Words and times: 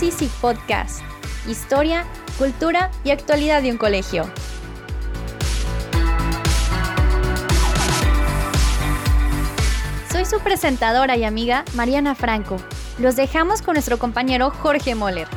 Somos 0.00 0.14
Easy 0.14 0.30
Podcast. 0.40 1.02
Historia, 1.46 2.06
cultura 2.38 2.90
y 3.04 3.10
actualidad 3.10 3.62
de 3.62 3.70
un 3.70 3.76
colegio. 3.76 4.24
Soy 10.10 10.24
su 10.24 10.40
presentadora 10.40 11.18
y 11.18 11.24
amiga 11.24 11.66
Mariana 11.74 12.14
Franco. 12.14 12.56
Los 12.98 13.16
dejamos 13.16 13.60
con 13.60 13.74
nuestro 13.74 13.98
compañero 13.98 14.50
Jorge 14.50 14.94
Moller. 14.94 15.28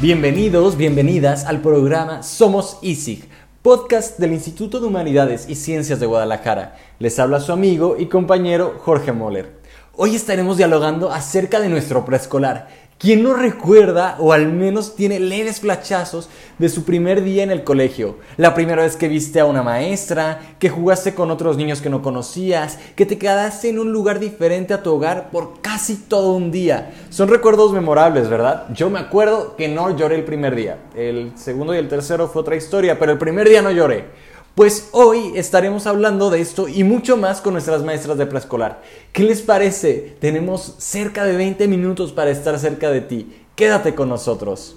Bienvenidos, 0.00 0.76
bienvenidas 0.76 1.46
al 1.46 1.62
programa 1.62 2.22
Somos 2.22 2.78
ISIG, 2.82 3.29
podcast 3.62 4.18
del 4.18 4.32
Instituto 4.32 4.80
de 4.80 4.86
Humanidades 4.86 5.46
y 5.46 5.54
Ciencias 5.54 6.00
de 6.00 6.06
Guadalajara. 6.06 6.78
Les 6.98 7.18
habla 7.18 7.40
su 7.40 7.52
amigo 7.52 7.96
y 7.98 8.06
compañero 8.06 8.76
Jorge 8.78 9.12
Moller. 9.12 9.60
Hoy 9.96 10.14
estaremos 10.14 10.56
dialogando 10.56 11.12
acerca 11.12 11.60
de 11.60 11.68
nuestro 11.68 12.06
preescolar 12.06 12.68
¿Quién 13.00 13.22
no 13.22 13.32
recuerda 13.32 14.16
o 14.18 14.34
al 14.34 14.52
menos 14.52 14.94
tiene 14.94 15.18
leves 15.18 15.60
flachazos 15.60 16.28
de 16.58 16.68
su 16.68 16.84
primer 16.84 17.24
día 17.24 17.42
en 17.42 17.50
el 17.50 17.64
colegio? 17.64 18.18
La 18.36 18.52
primera 18.52 18.82
vez 18.82 18.96
que 18.96 19.08
viste 19.08 19.40
a 19.40 19.46
una 19.46 19.62
maestra, 19.62 20.38
que 20.58 20.68
jugaste 20.68 21.14
con 21.14 21.30
otros 21.30 21.56
niños 21.56 21.80
que 21.80 21.88
no 21.88 22.02
conocías, 22.02 22.78
que 22.96 23.06
te 23.06 23.16
quedaste 23.16 23.70
en 23.70 23.78
un 23.78 23.90
lugar 23.90 24.20
diferente 24.20 24.74
a 24.74 24.82
tu 24.82 24.92
hogar 24.92 25.30
por 25.30 25.62
casi 25.62 25.96
todo 25.96 26.34
un 26.34 26.50
día. 26.50 26.92
Son 27.08 27.30
recuerdos 27.30 27.72
memorables, 27.72 28.28
¿verdad? 28.28 28.66
Yo 28.74 28.90
me 28.90 28.98
acuerdo 28.98 29.56
que 29.56 29.66
no 29.66 29.96
lloré 29.96 30.16
el 30.16 30.24
primer 30.24 30.54
día. 30.54 30.76
El 30.94 31.32
segundo 31.36 31.74
y 31.74 31.78
el 31.78 31.88
tercero 31.88 32.28
fue 32.28 32.42
otra 32.42 32.56
historia, 32.56 32.98
pero 32.98 33.12
el 33.12 33.18
primer 33.18 33.48
día 33.48 33.62
no 33.62 33.70
lloré. 33.70 34.08
Pues 34.54 34.88
hoy 34.92 35.32
estaremos 35.36 35.86
hablando 35.86 36.28
de 36.28 36.40
esto 36.40 36.66
y 36.68 36.82
mucho 36.82 37.16
más 37.16 37.40
con 37.40 37.52
nuestras 37.52 37.84
maestras 37.84 38.18
de 38.18 38.26
preescolar. 38.26 38.82
¿Qué 39.12 39.22
les 39.22 39.42
parece? 39.42 40.16
Tenemos 40.20 40.74
cerca 40.78 41.24
de 41.24 41.36
20 41.36 41.68
minutos 41.68 42.12
para 42.12 42.30
estar 42.30 42.58
cerca 42.58 42.90
de 42.90 43.00
ti. 43.00 43.44
Quédate 43.54 43.94
con 43.94 44.08
nosotros. 44.08 44.76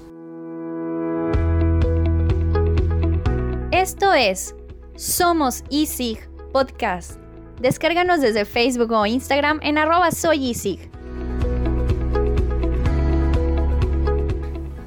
Esto 3.72 4.14
es 4.14 4.56
Somos 4.96 5.64
ISIG 5.70 6.30
Podcast. 6.52 7.18
Descárganos 7.60 8.22
desde 8.22 8.46
Facebook 8.46 8.92
o 8.92 9.06
Instagram 9.08 9.60
en 9.64 9.80
arroba 9.80 10.12
soyisig. 10.12 10.92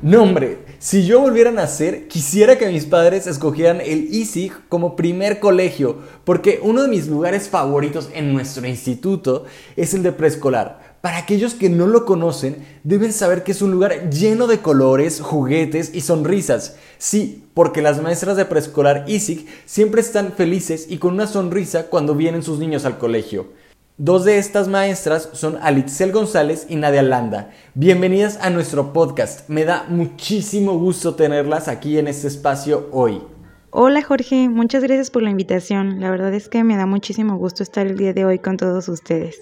Nombre, 0.01 0.66
si 0.79 1.07
yo 1.07 1.21
volviera 1.21 1.51
a 1.51 1.55
nacer, 1.55 2.07
quisiera 2.09 2.59
que 2.59 2.69
mis 2.69 2.85
padres 2.85 3.27
escogieran 3.27 3.81
el 3.81 4.15
ISIG 4.15 4.53
como 4.69 4.97
primer 4.97 5.41
colegio, 5.41 5.99
porque 6.25 6.61
uno 6.63 6.83
de 6.83 6.89
mis 6.89 7.07
lugares 7.07 7.49
favoritos 7.49 8.11
en 8.15 8.33
nuestro 8.33 8.67
instituto 8.67 9.45
es 9.77 9.95
el 9.95 10.03
de 10.03 10.13
preescolar. 10.13 10.97
Para 11.01 11.19
aquellos 11.19 11.55
que 11.55 11.71
no 11.71 11.87
lo 11.87 12.05
conocen, 12.05 12.67
deben 12.83 13.13
saber 13.13 13.45
que 13.45 13.53
es 13.53 13.63
un 13.63 13.71
lugar 13.71 14.11
lleno 14.11 14.47
de 14.47 14.59
colores, 14.59 15.21
juguetes 15.21 15.93
y 15.95 16.01
sonrisas. 16.01 16.77
Sí, 16.99 17.45
porque 17.55 17.81
las 17.81 18.03
maestras 18.03 18.37
de 18.37 18.45
preescolar 18.45 19.05
ISIG 19.07 19.47
siempre 19.67 20.01
están 20.01 20.33
felices 20.33 20.87
y 20.91 20.99
con 20.99 21.15
una 21.15 21.27
sonrisa 21.27 21.87
cuando 21.87 22.15
vienen 22.15 22.43
sus 22.43 22.59
niños 22.59 22.85
al 22.85 22.99
colegio. 22.99 23.47
Dos 23.99 24.27
de 24.27 24.37
estas 24.37 24.69
maestras 24.69 25.31
son 25.33 25.57
Alitzel 25.63 26.13
González 26.13 26.67
y 26.69 26.77
Nadia 26.77 27.01
Landa. 27.01 27.49
Bienvenidas 27.73 28.39
a 28.43 28.51
nuestro 28.51 28.93
podcast. 28.93 29.49
Me 29.49 29.65
da 29.65 29.87
muchísimo 29.89 30.79
gusto 30.79 31.15
tenerlas 31.15 31.67
aquí 31.67 31.99
en 31.99 32.07
este 32.07 32.29
espacio 32.29 32.91
hoy. 32.93 33.23
Hola 33.71 34.03
Jorge, 34.03 34.51
muchas 34.51 34.83
gracias 34.83 35.11
por 35.11 35.23
la 35.23 35.31
invitación. 35.31 35.99
La 35.99 36.11
verdad 36.11 36.35
es 36.35 36.51
que 36.51 36.63
me 36.63 36.77
da 36.77 36.85
muchísimo 36.85 37.39
gusto 37.39 37.63
estar 37.63 37.87
el 37.87 37.97
día 37.97 38.13
de 38.13 38.27
hoy 38.27 38.39
con 38.39 38.59
todos 38.59 38.87
ustedes. 38.91 39.41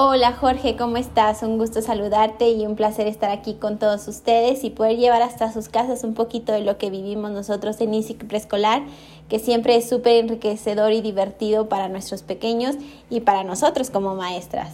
Hola 0.00 0.32
Jorge, 0.32 0.76
¿cómo 0.76 0.96
estás? 0.96 1.42
Un 1.42 1.58
gusto 1.58 1.82
saludarte 1.82 2.50
y 2.50 2.64
un 2.64 2.76
placer 2.76 3.08
estar 3.08 3.32
aquí 3.32 3.54
con 3.54 3.80
todos 3.80 4.06
ustedes 4.06 4.62
y 4.62 4.70
poder 4.70 4.96
llevar 4.96 5.22
hasta 5.22 5.52
sus 5.52 5.68
casas 5.68 6.04
un 6.04 6.14
poquito 6.14 6.52
de 6.52 6.60
lo 6.60 6.78
que 6.78 6.88
vivimos 6.88 7.32
nosotros 7.32 7.80
en 7.80 7.94
ISIC 7.94 8.28
Preescolar, 8.28 8.82
que 9.28 9.38
siempre 9.38 9.76
es 9.76 9.88
súper 9.88 10.16
enriquecedor 10.16 10.92
y 10.92 11.00
divertido 11.00 11.68
para 11.68 11.88
nuestros 11.88 12.22
pequeños 12.22 12.76
y 13.10 13.20
para 13.20 13.44
nosotros 13.44 13.90
como 13.90 14.14
maestras. 14.14 14.72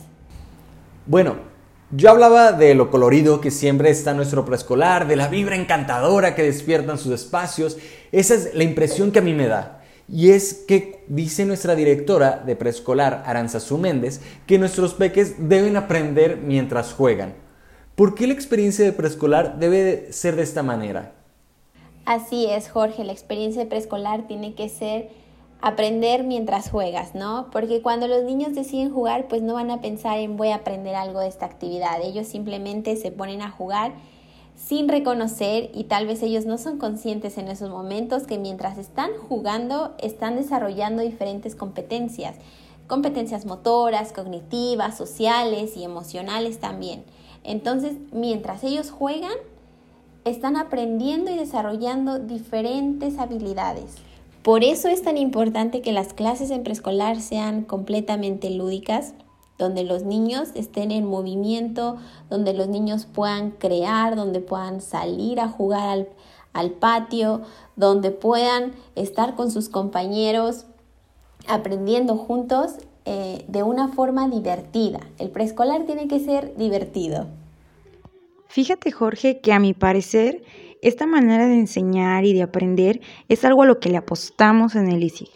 Bueno, 1.06 1.36
yo 1.90 2.10
hablaba 2.10 2.52
de 2.52 2.74
lo 2.74 2.90
colorido 2.90 3.40
que 3.40 3.50
siempre 3.50 3.90
está 3.90 4.14
nuestro 4.14 4.44
preescolar, 4.44 5.06
de 5.06 5.16
la 5.16 5.28
vibra 5.28 5.56
encantadora 5.56 6.34
que 6.34 6.42
despiertan 6.42 6.98
sus 6.98 7.12
espacios. 7.12 7.76
Esa 8.10 8.34
es 8.34 8.54
la 8.54 8.64
impresión 8.64 9.12
que 9.12 9.20
a 9.20 9.22
mí 9.22 9.34
me 9.34 9.46
da. 9.46 9.82
Y 10.08 10.30
es 10.30 10.64
que 10.66 11.04
dice 11.08 11.44
nuestra 11.44 11.74
directora 11.74 12.42
de 12.44 12.56
preescolar, 12.56 13.22
Aranzazú 13.26 13.78
Méndez, 13.78 14.20
que 14.46 14.58
nuestros 14.58 14.94
peques 14.94 15.48
deben 15.48 15.76
aprender 15.76 16.38
mientras 16.38 16.92
juegan. 16.92 17.34
¿Por 17.94 18.14
qué 18.14 18.26
la 18.26 18.34
experiencia 18.34 18.84
de 18.84 18.92
preescolar 18.92 19.58
debe 19.58 20.12
ser 20.12 20.36
de 20.36 20.42
esta 20.42 20.62
manera? 20.62 21.12
Así 22.04 22.46
es, 22.46 22.68
Jorge, 22.68 23.02
la 23.04 23.12
experiencia 23.12 23.68
preescolar 23.68 24.26
tiene 24.26 24.54
que 24.54 24.68
ser 24.68 25.10
aprender 25.62 26.24
mientras 26.24 26.68
juegas, 26.68 27.14
¿no? 27.14 27.48
Porque 27.50 27.80
cuando 27.80 28.06
los 28.06 28.24
niños 28.24 28.54
deciden 28.54 28.92
jugar, 28.92 29.28
pues 29.28 29.40
no 29.40 29.54
van 29.54 29.70
a 29.70 29.80
pensar 29.80 30.18
en 30.18 30.36
voy 30.36 30.48
a 30.48 30.56
aprender 30.56 30.94
algo 30.94 31.20
de 31.20 31.28
esta 31.28 31.46
actividad. 31.46 32.02
Ellos 32.02 32.26
simplemente 32.26 32.96
se 32.96 33.10
ponen 33.10 33.40
a 33.40 33.50
jugar 33.50 33.94
sin 34.54 34.88
reconocer 34.88 35.70
y 35.72 35.84
tal 35.84 36.06
vez 36.06 36.22
ellos 36.22 36.44
no 36.44 36.58
son 36.58 36.78
conscientes 36.78 37.38
en 37.38 37.48
esos 37.48 37.70
momentos 37.70 38.24
que 38.24 38.38
mientras 38.38 38.76
están 38.76 39.12
jugando 39.16 39.94
están 39.98 40.36
desarrollando 40.36 41.02
diferentes 41.02 41.54
competencias, 41.54 42.36
competencias 42.86 43.46
motoras, 43.46 44.12
cognitivas, 44.12 44.98
sociales 44.98 45.78
y 45.78 45.84
emocionales 45.84 46.60
también. 46.60 47.04
Entonces, 47.42 47.94
mientras 48.12 48.62
ellos 48.64 48.90
juegan, 48.90 49.36
están 50.24 50.56
aprendiendo 50.56 51.30
y 51.30 51.36
desarrollando 51.36 52.18
diferentes 52.18 53.18
habilidades. 53.18 53.96
Por 54.42 54.62
eso 54.62 54.88
es 54.88 55.02
tan 55.02 55.16
importante 55.16 55.80
que 55.80 55.92
las 55.92 56.12
clases 56.12 56.50
en 56.50 56.64
preescolar 56.64 57.20
sean 57.20 57.62
completamente 57.62 58.50
lúdicas, 58.50 59.14
donde 59.56 59.84
los 59.84 60.02
niños 60.02 60.50
estén 60.54 60.90
en 60.90 61.06
movimiento, 61.06 61.96
donde 62.28 62.52
los 62.52 62.68
niños 62.68 63.06
puedan 63.06 63.52
crear, 63.52 64.16
donde 64.16 64.40
puedan 64.40 64.80
salir 64.80 65.40
a 65.40 65.48
jugar 65.48 66.08
al, 66.52 66.70
patio, 66.72 67.40
donde 67.76 68.10
puedan 68.10 68.72
estar 68.96 69.34
con 69.34 69.50
sus 69.50 69.68
compañeros 69.68 70.66
aprendiendo 71.48 72.16
juntos 72.16 72.72
eh, 73.06 73.44
de 73.48 73.62
una 73.62 73.88
forma 73.88 74.28
divertida. 74.28 75.00
El 75.18 75.30
preescolar 75.30 75.84
tiene 75.84 76.08
que 76.08 76.20
ser 76.20 76.56
divertido. 76.56 77.26
Fíjate 78.54 78.92
Jorge 78.92 79.40
que 79.40 79.52
a 79.52 79.58
mi 79.58 79.74
parecer 79.74 80.44
esta 80.80 81.08
manera 81.08 81.48
de 81.48 81.58
enseñar 81.58 82.24
y 82.24 82.34
de 82.34 82.42
aprender 82.42 83.00
es 83.28 83.44
algo 83.44 83.64
a 83.64 83.66
lo 83.66 83.80
que 83.80 83.88
le 83.88 83.96
apostamos 83.96 84.76
en 84.76 84.88
el 84.88 85.02
ISIG, 85.02 85.28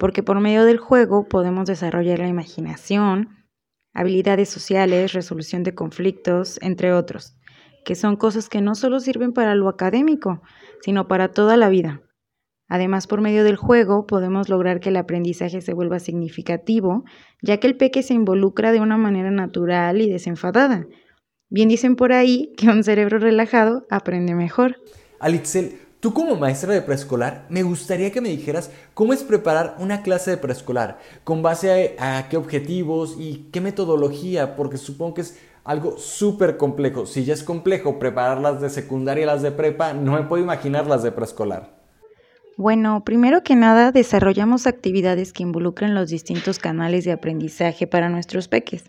porque 0.00 0.24
por 0.24 0.40
medio 0.40 0.64
del 0.64 0.78
juego 0.78 1.28
podemos 1.28 1.68
desarrollar 1.68 2.18
la 2.18 2.26
imaginación, 2.26 3.46
habilidades 3.94 4.48
sociales, 4.48 5.12
resolución 5.12 5.62
de 5.62 5.76
conflictos, 5.76 6.58
entre 6.60 6.92
otros, 6.92 7.36
que 7.84 7.94
son 7.94 8.16
cosas 8.16 8.48
que 8.48 8.60
no 8.60 8.74
solo 8.74 8.98
sirven 8.98 9.32
para 9.32 9.54
lo 9.54 9.68
académico, 9.68 10.42
sino 10.80 11.06
para 11.06 11.28
toda 11.28 11.56
la 11.56 11.68
vida. 11.68 12.02
Además, 12.66 13.06
por 13.06 13.20
medio 13.20 13.44
del 13.44 13.54
juego 13.54 14.08
podemos 14.08 14.48
lograr 14.48 14.80
que 14.80 14.88
el 14.88 14.96
aprendizaje 14.96 15.60
se 15.60 15.72
vuelva 15.72 16.00
significativo, 16.00 17.04
ya 17.42 17.58
que 17.58 17.68
el 17.68 17.76
peque 17.76 18.02
se 18.02 18.14
involucra 18.14 18.72
de 18.72 18.80
una 18.80 18.96
manera 18.96 19.30
natural 19.30 20.00
y 20.00 20.10
desenfadada. 20.10 20.84
Bien 21.48 21.68
dicen 21.68 21.96
por 21.96 22.12
ahí 22.12 22.52
que 22.56 22.68
un 22.68 22.82
cerebro 22.82 23.18
relajado 23.18 23.86
aprende 23.90 24.34
mejor. 24.34 24.76
Alitzel, 25.20 25.78
Tú 26.06 26.12
como 26.12 26.36
maestra 26.36 26.74
de 26.74 26.82
preescolar, 26.82 27.46
me 27.48 27.62
gustaría 27.62 28.12
que 28.12 28.20
me 28.20 28.28
dijeras 28.28 28.70
cómo 28.92 29.12
es 29.12 29.24
preparar 29.24 29.76
una 29.80 30.02
clase 30.02 30.30
de 30.30 30.36
preescolar, 30.36 30.98
con 31.24 31.42
base 31.42 31.96
a, 31.98 32.28
qué 32.28 32.36
objetivos 32.36 33.16
y 33.18 33.48
qué 33.50 33.60
metodología, 33.62 34.56
porque 34.56 34.76
supongo 34.76 35.14
que 35.14 35.22
es 35.22 35.38
algo 35.64 35.96
súper 35.98 36.58
complejo. 36.58 37.06
Si 37.06 37.24
ya 37.24 37.32
es 37.32 37.42
complejo 37.42 37.98
preparar 37.98 38.38
las 38.38 38.60
de 38.60 38.68
secundaria 38.70 39.22
y 39.22 39.26
las 39.26 39.42
de 39.42 39.52
prepa, 39.52 39.94
no 39.94 40.12
me 40.12 40.22
puedo 40.22 40.44
imaginar 40.44 40.86
las 40.86 41.02
de 41.02 41.12
preescolar. 41.12 41.74
Bueno, 42.58 43.02
primero 43.02 43.42
que 43.42 43.56
nada 43.56 43.90
desarrollamos 43.90 44.66
actividades 44.66 45.32
que 45.32 45.42
involucran 45.42 45.94
los 45.94 46.10
distintos 46.10 46.58
canales 46.58 47.04
de 47.04 47.12
aprendizaje 47.12 47.86
para 47.86 48.10
nuestros 48.10 48.48
peques. 48.48 48.84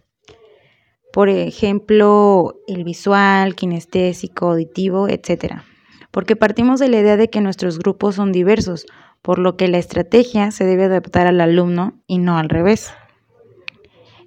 Por 1.11 1.29
ejemplo, 1.29 2.55
el 2.67 2.83
visual, 2.83 3.55
kinestésico, 3.55 4.49
auditivo, 4.49 5.07
etcétera 5.07 5.65
porque 6.17 6.35
partimos 6.35 6.79
de 6.79 6.89
la 6.89 6.99
idea 6.99 7.15
de 7.15 7.29
que 7.29 7.41
nuestros 7.41 7.77
grupos 7.77 8.15
son 8.15 8.31
diversos, 8.31 8.87
por 9.21 9.37
lo 9.37 9.55
que 9.55 9.67
la 9.67 9.77
estrategia 9.77 10.49
se 10.49 10.65
debe 10.65 10.85
adaptar 10.85 11.27
al 11.27 11.39
alumno 11.41 12.01
y 12.07 12.17
no 12.17 12.39
al 12.39 12.49
revés. 12.49 12.91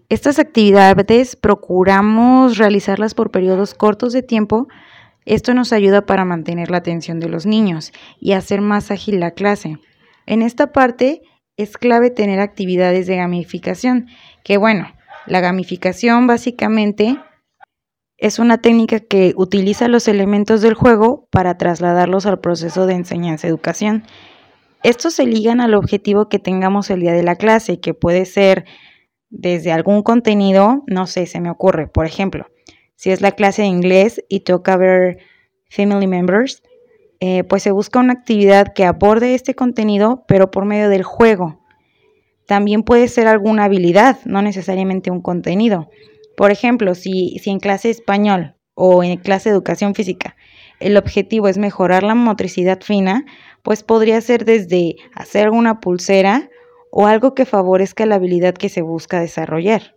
Estas 0.08 0.38
actividades 0.38 1.34
procuramos 1.34 2.58
realizarlas 2.58 3.14
por 3.14 3.32
periodos 3.32 3.74
cortos 3.74 4.12
de 4.12 4.22
tiempo. 4.22 4.68
Esto 5.24 5.52
nos 5.52 5.72
ayuda 5.72 6.06
para 6.06 6.24
mantener 6.24 6.70
la 6.70 6.78
atención 6.78 7.18
de 7.18 7.28
los 7.28 7.44
niños 7.44 7.92
y 8.20 8.34
hacer 8.34 8.60
más 8.60 8.92
ágil 8.92 9.18
la 9.18 9.32
clase. 9.32 9.78
En 10.26 10.42
esta 10.42 10.72
parte 10.72 11.22
es 11.56 11.76
clave 11.76 12.10
tener 12.10 12.38
actividades 12.38 13.08
de 13.08 13.16
gamificación, 13.16 14.06
que 14.44 14.58
bueno, 14.58 14.86
la 15.26 15.40
gamificación 15.40 16.26
básicamente 16.26 17.18
es 18.16 18.38
una 18.38 18.58
técnica 18.58 19.00
que 19.00 19.32
utiliza 19.36 19.88
los 19.88 20.06
elementos 20.06 20.60
del 20.60 20.74
juego 20.74 21.26
para 21.30 21.56
trasladarlos 21.56 22.26
al 22.26 22.40
proceso 22.40 22.86
de 22.86 22.94
enseñanza-educación. 22.94 24.04
Estos 24.82 25.14
se 25.14 25.26
ligan 25.26 25.60
al 25.60 25.74
objetivo 25.74 26.28
que 26.28 26.38
tengamos 26.38 26.90
el 26.90 27.00
día 27.00 27.12
de 27.12 27.22
la 27.22 27.36
clase, 27.36 27.80
que 27.80 27.94
puede 27.94 28.26
ser 28.26 28.64
desde 29.30 29.72
algún 29.72 30.02
contenido, 30.02 30.82
no 30.86 31.06
sé, 31.06 31.26
se 31.26 31.40
me 31.40 31.50
ocurre, 31.50 31.86
por 31.86 32.04
ejemplo, 32.04 32.46
si 32.96 33.10
es 33.10 33.20
la 33.20 33.32
clase 33.32 33.62
de 33.62 33.68
inglés 33.68 34.22
y 34.28 34.40
toca 34.40 34.76
ver 34.76 35.18
family 35.70 36.06
members, 36.06 36.62
eh, 37.20 37.44
pues 37.44 37.62
se 37.62 37.70
busca 37.70 38.00
una 38.00 38.12
actividad 38.12 38.72
que 38.74 38.84
aborde 38.84 39.34
este 39.34 39.54
contenido, 39.54 40.24
pero 40.26 40.50
por 40.50 40.64
medio 40.64 40.88
del 40.88 41.04
juego. 41.04 41.59
También 42.50 42.82
puede 42.82 43.06
ser 43.06 43.28
alguna 43.28 43.62
habilidad, 43.62 44.18
no 44.24 44.42
necesariamente 44.42 45.12
un 45.12 45.20
contenido. 45.20 45.88
Por 46.36 46.50
ejemplo, 46.50 46.96
si, 46.96 47.38
si 47.38 47.48
en 47.50 47.60
clase 47.60 47.90
español 47.90 48.56
o 48.74 49.04
en 49.04 49.16
clase 49.18 49.50
de 49.50 49.54
educación 49.54 49.94
física 49.94 50.34
el 50.80 50.96
objetivo 50.96 51.46
es 51.46 51.58
mejorar 51.58 52.02
la 52.02 52.16
motricidad 52.16 52.80
fina, 52.80 53.24
pues 53.62 53.84
podría 53.84 54.20
ser 54.20 54.44
desde 54.44 54.96
hacer 55.14 55.50
una 55.50 55.78
pulsera 55.78 56.50
o 56.90 57.06
algo 57.06 57.36
que 57.36 57.44
favorezca 57.44 58.04
la 58.04 58.16
habilidad 58.16 58.54
que 58.54 58.68
se 58.68 58.82
busca 58.82 59.20
desarrollar. 59.20 59.94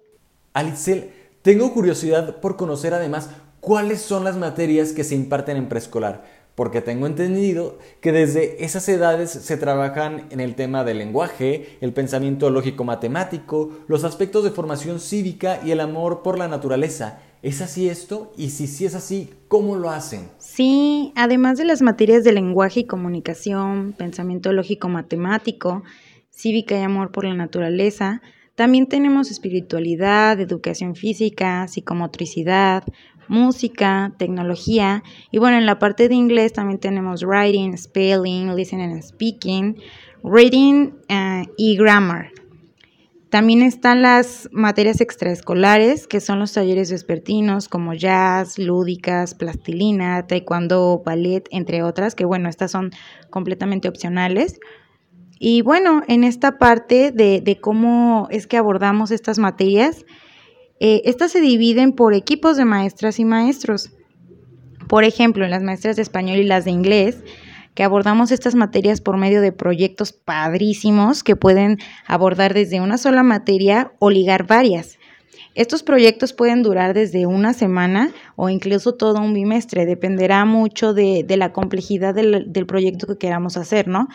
Alitzel, 0.53 1.09
tengo 1.41 1.73
curiosidad 1.73 2.39
por 2.39 2.55
conocer 2.55 2.93
además 2.93 3.31
cuáles 3.61 3.99
son 3.99 4.23
las 4.25 4.37
materias 4.37 4.91
que 4.91 5.03
se 5.03 5.15
imparten 5.15 5.57
en 5.57 5.69
preescolar, 5.69 6.23
porque 6.55 6.81
tengo 6.81 7.07
entendido 7.07 7.79
que 7.99 8.11
desde 8.11 8.63
esas 8.63 8.87
edades 8.89 9.31
se 9.31 9.57
trabajan 9.57 10.27
en 10.29 10.39
el 10.39 10.55
tema 10.55 10.83
del 10.83 10.99
lenguaje, 10.99 11.77
el 11.81 11.93
pensamiento 11.93 12.49
lógico-matemático, 12.49 13.71
los 13.87 14.03
aspectos 14.03 14.43
de 14.43 14.51
formación 14.51 14.99
cívica 14.99 15.59
y 15.65 15.71
el 15.71 15.79
amor 15.79 16.21
por 16.21 16.37
la 16.37 16.47
naturaleza. 16.47 17.19
¿Es 17.41 17.61
así 17.61 17.89
esto? 17.89 18.31
Y 18.37 18.51
si 18.51 18.67
sí 18.67 18.85
es 18.85 18.95
así, 18.95 19.29
¿cómo 19.47 19.75
lo 19.75 19.89
hacen? 19.89 20.29
Sí, 20.37 21.11
además 21.15 21.57
de 21.57 21.65
las 21.65 21.81
materias 21.81 22.23
de 22.23 22.31
lenguaje 22.31 22.81
y 22.81 22.85
comunicación, 22.85 23.93
pensamiento 23.97 24.53
lógico-matemático, 24.53 25.83
cívica 26.29 26.77
y 26.77 26.83
amor 26.83 27.11
por 27.11 27.25
la 27.25 27.33
naturaleza, 27.33 28.21
también 28.55 28.87
tenemos 28.87 29.31
espiritualidad, 29.31 30.39
educación 30.39 30.95
física, 30.95 31.67
psicomotricidad, 31.67 32.83
música, 33.27 34.13
tecnología 34.17 35.03
y 35.31 35.39
bueno, 35.39 35.57
en 35.57 35.65
la 35.65 35.79
parte 35.79 36.09
de 36.09 36.15
inglés 36.15 36.53
también 36.53 36.79
tenemos 36.79 37.23
writing, 37.23 37.77
spelling, 37.77 38.55
listening 38.55 38.91
and 38.91 39.03
speaking, 39.03 39.77
reading 40.23 40.91
eh, 41.09 41.45
y 41.57 41.75
grammar. 41.77 42.31
También 43.33 43.63
están 43.63 44.03
las 44.03 44.47
materias 44.51 45.01
extraescolares, 45.01 46.05
que 46.05 46.19
son 46.19 46.37
los 46.37 46.53
talleres 46.53 46.91
vespertinos 46.91 47.67
como 47.67 47.95
jazz, 47.95 48.59
lúdicas, 48.59 49.33
plastilina, 49.33 50.27
taekwondo, 50.27 51.01
ballet, 51.03 51.47
entre 51.49 51.81
otras, 51.81 52.13
que 52.13 52.25
bueno, 52.25 52.47
estas 52.47 52.69
son 52.69 52.91
completamente 53.31 53.89
opcionales. 53.89 54.59
Y 55.39 55.63
bueno, 55.63 56.03
en 56.07 56.23
esta 56.23 56.59
parte 56.59 57.11
de, 57.11 57.57
cómo 57.59 58.27
es 58.29 58.45
que 58.45 58.57
abordamos 58.57 59.09
estas 59.09 59.39
materias, 59.39 60.05
eh, 60.85 61.01
estas 61.05 61.31
se 61.31 61.39
dividen 61.39 61.93
por 61.93 62.13
equipos 62.13 62.57
de 62.57 62.65
maestras 62.65 63.17
y 63.17 63.23
maestros. 63.23 63.91
Por 64.89 65.05
ejemplo, 65.05 65.45
en 65.45 65.51
las 65.51 65.63
maestras 65.63 65.95
de 65.95 66.01
español 66.01 66.39
y 66.39 66.43
las 66.43 66.65
de 66.65 66.71
inglés, 66.71 67.23
que 67.73 67.83
abordamos 67.83 68.31
estas 68.31 68.53
materias 68.53 68.99
por 68.99 69.15
medio 69.15 69.39
de 69.39 69.53
proyectos 69.53 70.11
padrísimos 70.11 71.23
que 71.23 71.37
pueden 71.37 71.79
abordar 72.05 72.53
desde 72.53 72.81
una 72.81 72.97
sola 72.97 73.23
materia 73.23 73.93
o 73.99 74.09
ligar 74.09 74.45
varias. 74.45 74.99
Estos 75.55 75.83
proyectos 75.83 76.33
pueden 76.33 76.63
durar 76.63 76.93
desde 76.93 77.27
una 77.27 77.53
semana 77.53 78.11
o 78.35 78.49
incluso 78.49 78.93
todo 78.95 79.21
un 79.21 79.33
bimestre, 79.33 79.85
dependerá 79.85 80.43
mucho 80.43 80.93
de, 80.93 81.25
la 81.29 81.53
complejidad 81.53 82.13
del, 82.13 82.65
proyecto 82.67 83.07
que 83.07 83.17
queramos 83.17 83.55
hacer, 83.55 83.87
¿no? 83.87 84.09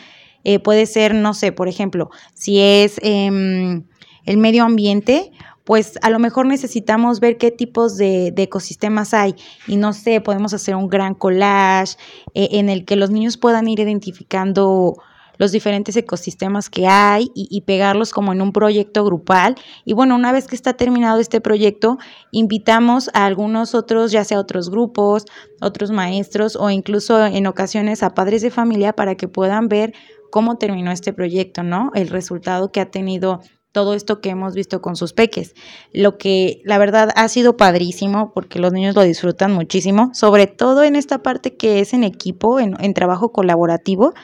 Eh, 0.44 0.58
puede 0.58 0.84
ser, 0.84 1.14
no 1.14 1.32
sé, 1.32 1.50
por 1.50 1.66
ejemplo, 1.66 2.10
si 2.34 2.60
es 2.60 3.00
em, 3.02 3.84
el 4.26 4.36
medio 4.36 4.64
ambiente, 4.64 5.32
pues 5.68 5.98
a 6.00 6.08
lo 6.08 6.18
mejor 6.18 6.46
necesitamos 6.46 7.20
ver 7.20 7.36
qué 7.36 7.50
tipos 7.50 7.98
de, 7.98 8.32
ecosistemas 8.34 9.12
hay 9.12 9.34
y 9.66 9.76
no 9.76 9.92
sé, 9.92 10.22
podemos 10.22 10.54
hacer 10.54 10.74
un 10.74 10.88
gran 10.88 11.12
collage 11.12 11.98
eh, 12.32 12.48
en 12.52 12.70
el 12.70 12.86
que 12.86 12.96
los 12.96 13.10
niños 13.10 13.36
puedan 13.36 13.68
ir 13.68 13.78
identificando 13.78 14.96
los 15.36 15.52
diferentes 15.52 15.94
ecosistemas 15.94 16.70
que 16.70 16.86
hay 16.86 17.30
y, 17.34 17.48
y, 17.50 17.60
pegarlos 17.60 18.12
como 18.12 18.32
en 18.32 18.40
un 18.40 18.54
proyecto 18.54 19.04
grupal. 19.04 19.56
Y 19.84 19.92
bueno, 19.92 20.14
una 20.14 20.32
vez 20.32 20.46
que 20.46 20.56
está 20.56 20.72
terminado 20.72 21.20
este 21.20 21.42
proyecto, 21.42 21.98
invitamos 22.30 23.10
a 23.12 23.26
algunos 23.26 23.74
otros, 23.74 24.10
ya 24.10 24.24
sea 24.24 24.40
otros 24.40 24.70
grupos, 24.70 25.26
otros 25.60 25.90
maestros 25.90 26.56
o 26.56 26.70
incluso 26.70 27.26
en 27.26 27.46
ocasiones 27.46 28.02
a 28.02 28.14
padres 28.14 28.40
de 28.40 28.50
familia 28.50 28.94
para 28.94 29.16
que 29.16 29.28
puedan 29.28 29.68
ver 29.68 29.92
cómo 30.30 30.56
terminó 30.56 30.92
este 30.92 31.12
proyecto, 31.12 31.62
¿no? 31.62 31.90
El 31.94 32.08
resultado 32.08 32.72
que 32.72 32.80
ha 32.80 32.90
tenido 32.90 33.40
todo 33.78 33.94
esto 33.94 34.20
que 34.20 34.30
hemos 34.30 34.56
visto 34.56 34.82
con 34.82 34.96
sus 34.96 35.12
peques. 35.12 35.54
Lo 35.92 36.18
que 36.18 36.62
la 36.64 36.78
verdad 36.78 37.10
ha 37.14 37.28
sido 37.28 37.56
padrísimo 37.56 38.32
porque 38.34 38.58
los 38.58 38.72
niños 38.72 38.96
lo 38.96 39.02
disfrutan 39.02 39.52
muchísimo, 39.52 40.10
sobre 40.14 40.48
todo 40.48 40.82
en 40.82 40.96
esta 40.96 41.22
parte 41.22 41.56
que 41.56 41.78
es 41.78 41.94
en 41.94 42.02
equipo, 42.02 42.58
en, 42.58 42.92
trabajo 42.92 43.30
colaborativo. 43.30 44.14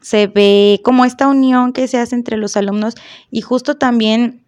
Se 0.00 0.26
ve 0.26 0.80
como 0.82 1.04
esta 1.04 1.28
unión 1.28 1.74
que 1.74 1.86
se 1.86 1.98
hace 1.98 2.14
entre 2.14 2.38
los 2.38 2.56
alumnos 2.56 2.94
y 3.30 3.42
justo 3.42 3.76
también 3.76 4.46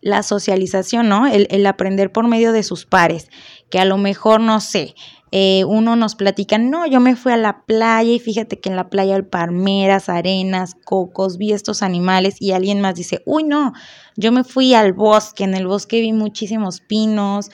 la 0.00 0.22
socialización, 0.22 1.10
¿no? 1.10 1.26
El, 1.26 1.46
el 1.50 1.66
aprender 1.66 2.10
por 2.10 2.26
medio 2.28 2.52
de 2.52 2.62
sus 2.62 2.86
pares, 2.86 3.28
que 3.68 3.78
a 3.78 3.84
lo 3.84 3.98
mejor, 3.98 4.40
no 4.40 4.60
sé, 4.60 4.94
eh, 5.38 5.66
uno 5.66 5.96
nos 5.96 6.14
platica, 6.14 6.56
no, 6.56 6.86
yo 6.86 6.98
me 6.98 7.14
fui 7.14 7.30
a 7.30 7.36
la 7.36 7.66
playa 7.66 8.10
y 8.10 8.18
fíjate 8.18 8.58
que 8.58 8.70
en 8.70 8.76
la 8.76 8.88
playa 8.88 9.16
hay 9.16 9.22
palmeras, 9.22 10.08
arenas, 10.08 10.74
cocos, 10.82 11.36
vi 11.36 11.52
estos 11.52 11.82
animales 11.82 12.36
y 12.40 12.52
alguien 12.52 12.80
más 12.80 12.94
dice, 12.94 13.22
uy, 13.26 13.44
no, 13.44 13.74
yo 14.16 14.32
me 14.32 14.44
fui 14.44 14.72
al 14.72 14.94
bosque, 14.94 15.44
en 15.44 15.52
el 15.52 15.66
bosque 15.66 16.00
vi 16.00 16.14
muchísimos 16.14 16.80
pinos 16.80 17.50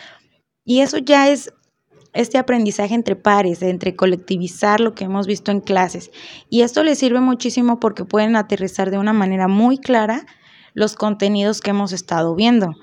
y 0.64 0.78
eso 0.78 0.98
ya 0.98 1.28
es 1.28 1.52
este 2.12 2.38
aprendizaje 2.38 2.94
entre 2.94 3.16
pares, 3.16 3.62
entre 3.62 3.96
colectivizar 3.96 4.78
lo 4.80 4.94
que 4.94 5.02
hemos 5.02 5.26
visto 5.26 5.50
en 5.50 5.58
clases. 5.60 6.12
Y 6.48 6.60
esto 6.60 6.84
les 6.84 7.00
sirve 7.00 7.18
muchísimo 7.18 7.80
porque 7.80 8.04
pueden 8.04 8.36
aterrizar 8.36 8.92
de 8.92 8.98
una 8.98 9.12
manera 9.12 9.48
muy 9.48 9.76
clara 9.76 10.24
los 10.72 10.94
contenidos 10.94 11.60
que 11.60 11.70
hemos 11.70 11.90
estado 11.92 12.36
viendo. 12.36 12.76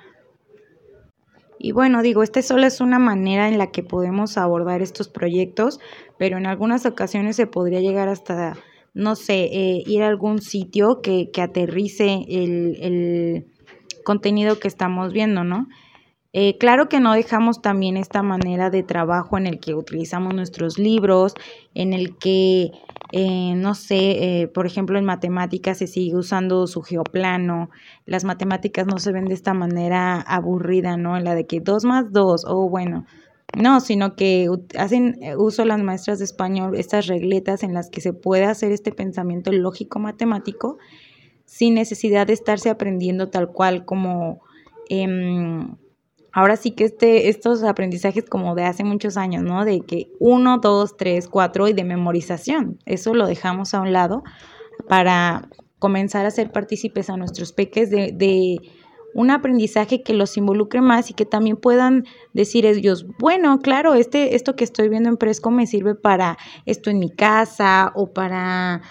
Y 1.59 1.73
bueno, 1.73 2.01
digo, 2.01 2.23
esta 2.23 2.41
solo 2.41 2.65
es 2.65 2.79
una 2.79 2.99
manera 2.99 3.49
en 3.49 3.57
la 3.57 3.67
que 3.67 3.83
podemos 3.83 4.37
abordar 4.37 4.81
estos 4.81 5.09
proyectos, 5.09 5.81
pero 6.17 6.37
en 6.37 6.45
algunas 6.45 6.85
ocasiones 6.85 7.35
se 7.35 7.47
podría 7.47 7.81
llegar 7.81 8.07
hasta, 8.07 8.55
no 8.93 9.17
sé, 9.17 9.43
eh, 9.51 9.83
ir 9.85 10.01
a 10.01 10.07
algún 10.07 10.41
sitio 10.41 11.01
que, 11.01 11.29
que 11.31 11.41
aterrice 11.41 12.25
el, 12.29 12.77
el 12.81 13.45
contenido 14.05 14.57
que 14.57 14.69
estamos 14.69 15.11
viendo, 15.11 15.43
¿no? 15.43 15.67
Eh, 16.31 16.57
claro 16.59 16.89
que 16.89 16.99
no 16.99 17.13
dejamos 17.13 17.61
también 17.61 17.97
esta 17.97 18.21
manera 18.21 18.69
de 18.69 18.83
trabajo 18.83 19.37
en 19.37 19.47
el 19.47 19.59
que 19.59 19.73
utilizamos 19.73 20.33
nuestros 20.33 20.77
libros, 20.77 21.33
en 21.73 21.91
el 21.91 22.17
que, 22.17 22.71
eh, 23.11 23.53
no 23.55 23.75
sé, 23.75 24.41
eh, 24.41 24.47
por 24.47 24.65
ejemplo, 24.65 24.99
en 24.99 25.05
matemáticas 25.05 25.79
se 25.79 25.87
sigue 25.87 26.15
usando 26.15 26.67
su 26.67 26.81
geoplano, 26.81 27.69
las 28.05 28.23
matemáticas 28.23 28.85
no 28.85 28.99
se 28.99 29.11
ven 29.11 29.25
de 29.25 29.33
esta 29.33 29.53
manera 29.53 30.21
aburrida, 30.21 30.97
¿no? 30.97 31.17
En 31.17 31.23
la 31.23 31.35
de 31.35 31.47
que 31.47 31.59
dos 31.59 31.85
más 31.85 32.11
dos, 32.11 32.45
o 32.45 32.69
bueno, 32.69 33.05
no, 33.57 33.79
sino 33.79 34.15
que 34.15 34.47
hacen 34.77 35.19
uso 35.37 35.65
las 35.65 35.81
maestras 35.81 36.19
de 36.19 36.25
español, 36.25 36.75
estas 36.75 37.07
regletas 37.07 37.63
en 37.63 37.73
las 37.73 37.89
que 37.89 38.01
se 38.01 38.13
puede 38.13 38.45
hacer 38.45 38.71
este 38.71 38.91
pensamiento 38.91 39.51
lógico 39.51 39.97
matemático 39.99 40.77
sin 41.45 41.73
necesidad 41.73 42.27
de 42.27 42.33
estarse 42.33 42.69
aprendiendo 42.69 43.29
tal 43.29 43.51
cual 43.51 43.85
como... 43.85 44.41
Em, 44.87 45.75
ahora 46.31 46.55
sí 46.55 46.71
que 46.71 46.85
este, 46.85 47.29
estos 47.29 47.63
aprendizajes 47.63 48.25
como 48.25 48.55
de 48.55 48.63
hace 48.63 48.83
muchos 48.83 49.17
años, 49.17 49.43
¿no? 49.43 49.65
De 49.65 49.81
que 49.81 50.11
uno, 50.19 50.59
dos, 50.59 50.97
tres, 50.97 51.27
cuatro 51.27 51.67
y 51.67 51.73
de 51.73 51.83
memorización. 51.83 52.79
Eso 52.85 53.13
lo 53.13 53.27
dejamos 53.27 53.73
a 53.73 53.81
un 53.81 53.93
lado 53.93 54.23
para 54.87 55.47
comenzar 55.79 56.25
a 56.25 56.31
ser 56.31 56.51
partícipes 56.51 57.09
a 57.09 57.17
nuestros 57.17 57.53
peques 57.53 57.89
de, 57.89 58.11
de 58.11 58.59
un 59.13 59.31
aprendizaje 59.31 60.03
que 60.03 60.13
los 60.13 60.37
involucre 60.37 60.81
más 60.81 61.09
y 61.09 61.13
que 61.13 61.25
también 61.25 61.57
puedan 61.57 62.05
decir 62.33 62.65
ellos, 62.65 63.05
bueno, 63.17 63.59
claro, 63.59 63.93
este, 63.95 64.35
esto 64.35 64.55
que 64.55 64.63
estoy 64.63 64.89
viendo 64.89 65.09
en 65.09 65.17
Presco 65.17 65.51
me 65.51 65.67
sirve 65.67 65.95
para 65.95 66.37
esto 66.65 66.89
en 66.89 66.99
mi 66.99 67.09
casa 67.09 67.91
o 67.95 68.13
para 68.13 68.81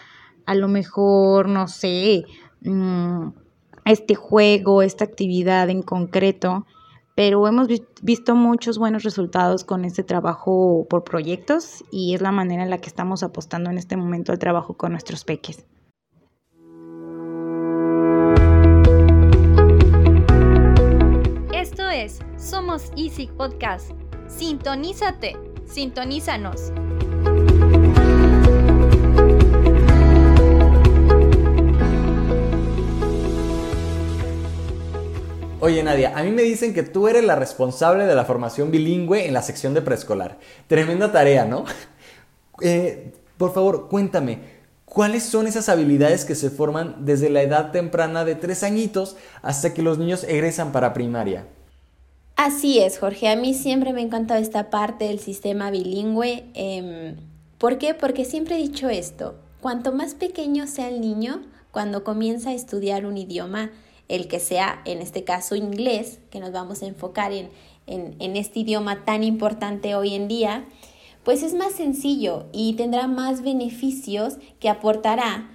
a 0.47 0.54
lo 0.54 0.68
mejor, 0.68 1.49
no 1.49 1.68
sé, 1.68 2.25
mm, 2.62 3.28
este 3.85 4.14
juego, 4.14 4.83
esta 4.83 5.04
actividad 5.04 5.68
en 5.71 5.83
concreto 5.83 6.66
pero 7.18 7.48
hemos 7.48 7.66
visto 8.00 8.37
muchos 8.37 8.78
buenos 8.78 9.02
resultados 9.02 9.64
con 9.64 9.84
este 9.84 10.04
trabajo 10.04 10.87
por 10.88 11.02
proyectos 11.02 11.82
y 11.90 12.14
es 12.14 12.20
la 12.20 12.30
manera 12.30 12.62
en 12.62 12.70
la 12.70 12.78
que 12.78 12.87
estamos 12.87 13.25
apostando 13.25 13.70
en 13.70 13.76
este 13.76 13.96
momento 13.96 14.30
al 14.30 14.38
trabajo 14.38 14.75
con 14.75 14.92
nuestros 14.92 15.25
peques. 15.25 15.66
Esto 21.52 21.88
es 21.90 22.20
Somos 22.37 22.92
Easy 22.96 23.26
Podcast. 23.37 23.90
Sintonízate, 24.28 25.37
sintonízanos. 25.66 26.70
Oye 35.61 35.83
Nadia, 35.83 36.17
a 36.17 36.23
mí 36.23 36.31
me 36.31 36.43
dicen 36.43 36.73
que 36.73 36.85
tú 36.85 37.09
eres 37.09 37.25
la 37.25 37.35
responsable 37.35 38.05
de 38.05 38.15
la 38.15 38.25
formación 38.25 38.71
bilingüe 38.71 39.27
en 39.27 39.35
la 39.35 39.43
sección 39.43 39.75
de 39.75 39.83
preescolar. 39.83 40.38
Tremenda 40.67 41.12
tarea, 41.12 41.45
¿no? 41.45 41.65
Eh, 42.61 43.12
por 43.37 43.55
favor, 43.55 43.87
cuéntame, 43.88 44.41
¿cuáles 44.85 45.23
son 45.23 45.47
esas 45.47 45.69
habilidades 45.69 46.25
que 46.25 46.35
se 46.35 46.50
forman 46.50 47.05
desde 47.05 47.31
la 47.31 47.41
edad 47.41 47.71
temprana 47.71 48.25
de 48.25 48.35
tres 48.35 48.65
añitos 48.65 49.15
hasta 49.43 49.73
que 49.73 49.81
los 49.81 49.97
niños 49.97 50.25
egresan 50.25 50.73
para 50.73 50.93
primaria? 50.93 51.47
Así 52.35 52.81
es, 52.81 52.99
Jorge. 52.99 53.29
A 53.29 53.37
mí 53.37 53.55
siempre 53.55 53.93
me 53.93 54.00
ha 54.00 54.05
encantado 54.05 54.41
esta 54.41 54.71
parte 54.71 55.05
del 55.05 55.21
sistema 55.21 55.71
bilingüe. 55.71 56.47
Em, 56.55 57.15
¿Por 57.59 57.79
qué? 57.79 57.95
Porque 57.95 58.25
siempre 58.25 58.57
he 58.57 58.59
dicho 58.59 58.88
esto. 58.88 59.37
Cuanto 59.61 59.93
más 59.93 60.15
pequeño 60.15 60.67
sea 60.67 60.88
el 60.88 61.00
niño, 61.00 61.43
cuando 61.71 62.03
comienza 62.03 62.50
a 62.50 62.55
estudiar 62.55 63.07
un 63.07 63.19
idioma, 63.19 63.71
el 64.09 64.29
que 64.29 64.41
sea, 64.41 64.83
en 64.85 65.00
este 65.00 65.25
caso 65.25 65.55
inglés, 65.55 66.19
que 66.31 66.41
nos 66.41 66.53
vamos 66.53 66.83
a 66.83 66.87
enfocar 66.87 67.33
en, 67.33 67.50
en, 67.87 68.37
este 68.37 68.61
idioma 68.61 69.05
tan 69.05 69.23
importante 69.23 69.95
hoy 69.95 70.15
en 70.15 70.29
día, 70.29 70.65
pues 71.25 71.43
es 71.43 71.55
más 71.55 71.73
sencillo 71.73 72.47
y 72.53 72.75
tendrá 72.75 73.07
más 73.07 73.43
beneficios 73.43 74.37
que 74.61 74.69
aportará 74.69 75.50